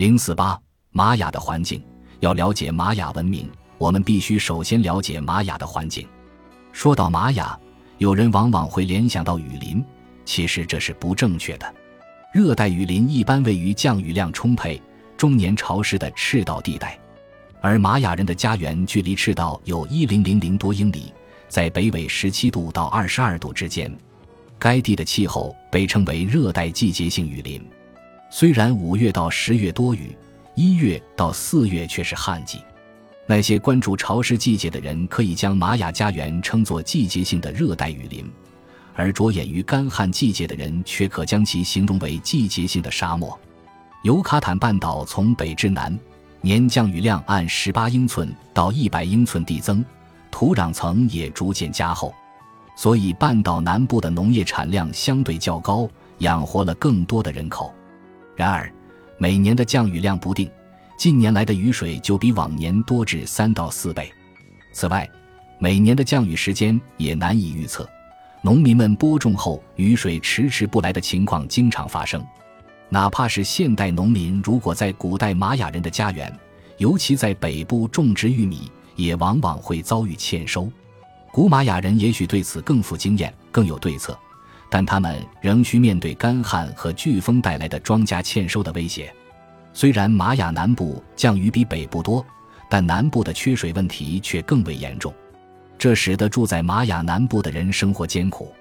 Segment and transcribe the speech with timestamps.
[0.00, 0.58] 零四八
[0.92, 1.84] 玛雅的环境，
[2.20, 6.08] 要了解玛雅文明，我们必须首先了解玛雅的环境。
[6.72, 7.54] 说到玛雅，
[7.98, 9.84] 有人往往会联想到雨林，
[10.24, 11.74] 其实这是不正确的。
[12.32, 14.80] 热带雨林一般位于降雨量充沛、
[15.18, 16.98] 终年潮湿的赤道地带，
[17.60, 21.12] 而玛雅人的家园距离赤道有一零零零多英里，
[21.46, 23.94] 在北纬十七度到二十二度之间。
[24.58, 27.62] 该地的气候被称为热带季节性雨林。
[28.32, 30.16] 虽然五月到十月多雨，
[30.54, 32.60] 一月到四月却是旱季。
[33.26, 38.30] 那些关注潮湿季节的人可以将玛雅家园称作季节性的热带雨林，
[38.94, 43.36] 而着眼于干旱季节的人却可将其形容为季节性的沙漠。
[44.04, 45.98] 尤卡坦半岛从北至南，
[46.40, 49.84] 年降雨量按十八英寸到一百英寸递增，
[50.30, 52.14] 土壤层也逐渐加厚，
[52.76, 57.74] 所以半岛南部的农业产量相对较高，养活了更多的人口。
[58.40, 58.72] 然而，
[59.18, 60.50] 每年的降雨量不定，
[60.96, 64.10] 近年来的雨水就比往年多至三到四倍。
[64.72, 65.06] 此外，
[65.58, 67.86] 每年的降雨时间也难以预测，
[68.40, 72.24] 农民们播种后雨水迟迟不来的情况经常发生。
[72.88, 76.34] 哪怕是现代农民，如果在古代玛雅人的家园，
[76.78, 80.72] 尤其在北部种植玉米，也往往会遭遇欠收。
[81.30, 84.18] 古玛雅人也许对此更富经验，更有对策。
[84.70, 89.12] 但他们仍需面对干旱和飓风带来的庄稼欠收的威胁。
[89.72, 92.24] 虽然玛雅南部降雨比北部多，
[92.68, 95.12] 但南部的缺水问题却更为严重，
[95.76, 98.52] 这使得住在玛雅南部的人生活艰苦，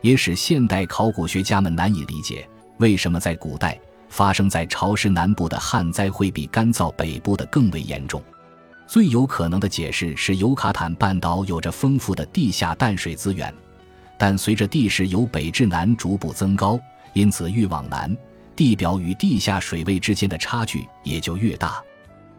[0.00, 3.78] 也使现代考古学家们难以理解为什么在古代
[4.08, 8.22] 发生在潮湿南部的旱灾会比干燥北部的更为严重。
[8.86, 13.52] 最有可能的解释是尤卡坦半岛有着丰富的地下淡水资源。
[14.22, 16.78] 但随着地势由北至南逐步增高，
[17.12, 18.16] 因此越往南，
[18.54, 21.82] 地表与地下水位之间的差距也就越大。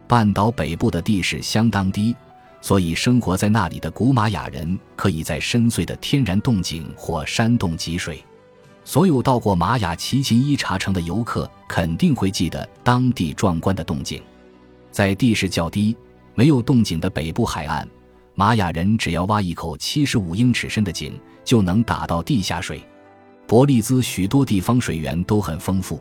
[0.06, 2.16] 半岛北部的地势相当低，
[2.62, 8.24] 所以生活在那里的古玛雅人可以在深邃的天然洞井或山洞汲水。
[8.82, 14.22] 所有到过玛雅奇琴伊察城的游客肯定会记得当地壮观的洞井。
[14.90, 15.94] 在地势较低、
[16.34, 17.86] 没有洞井的北部海岸。
[18.36, 21.12] 玛雅人只要挖一口七十五英尺深的井，
[21.44, 22.82] 就能打到地下水。
[23.46, 26.00] 伯利兹许多地方水源都很丰富，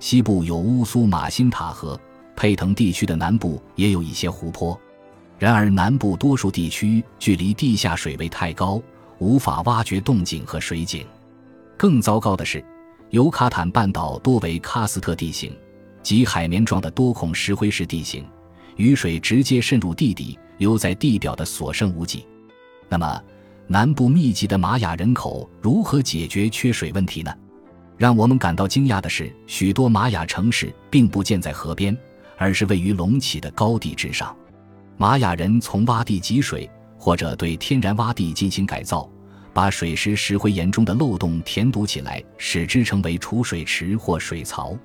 [0.00, 2.00] 西部有乌苏马辛塔河，
[2.34, 4.80] 佩腾地区的南部也有一些湖泊。
[5.38, 8.80] 然而，南部多数地区距离地下水位太高，
[9.18, 11.04] 无法挖掘洞井和水井。
[11.76, 12.64] 更糟糕的是，
[13.10, 15.54] 尤卡坦半岛多为喀斯特地形，
[16.02, 18.24] 即海绵状的多孔石灰石地形，
[18.76, 20.38] 雨水直接渗入地底。
[20.58, 22.26] 留在地表的所剩无几。
[22.88, 23.22] 那么，
[23.66, 27.34] 南部密集的玛雅人口如何解决缺水问题呢？
[27.96, 31.96] 让我们感到惊讶的是，许多玛雅城市并不建在河边，
[32.36, 34.36] 而是位于隆起的高地之上。
[34.96, 39.08] 玛雅人从洼地汲水，或者对天然洼地进行改造，
[39.52, 44.76] 把水石石灰岩中的漏洞填堵起来，使之成为储水池或水槽，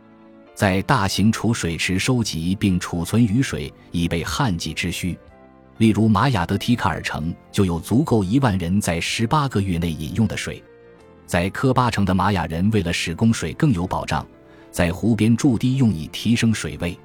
[0.54, 5.18] 在大型储水池收集并储存雨水，以备旱季之需。
[5.80, 10.62] 例如，玛雅德提卡尔城就有足够一万人在十八个月内饮用的水。
[11.26, 14.28] 在科巴城的玛雅人为了使供水更有保障，
[14.72, 16.98] 在湖边筑堤用以提升水位。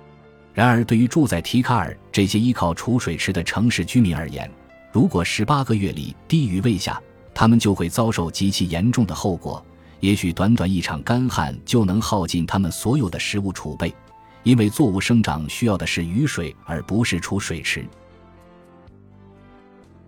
[0.53, 4.51] 然而，对于住在提卡尔这些依靠储水池的城市居民而言，
[4.91, 7.01] 如果十八个月里低于未下，
[7.33, 9.65] 他们就会遭受极其严重的后果。
[10.01, 13.95] 也许短短一场干旱就能耗尽他们所有的食物储备，
[14.43, 17.87] 因为作物生长需要的是雨水，而不是储水池。